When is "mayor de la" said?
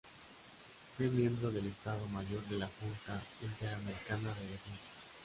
2.07-2.65